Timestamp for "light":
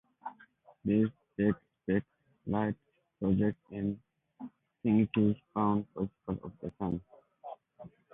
2.47-2.73